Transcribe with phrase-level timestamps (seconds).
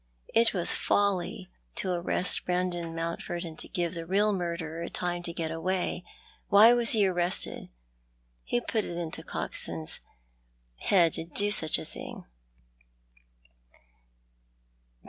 [0.33, 5.51] It was folly to arrest Brandon IMountford and give the real murderer time to got
[5.51, 6.03] away.
[6.49, 7.69] "Why was ho arrested?
[8.49, 9.99] "Who put it into Coxou's
[10.77, 12.25] held to do such a thing